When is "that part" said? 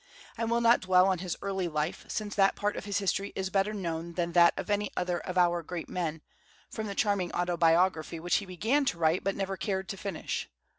2.33-2.75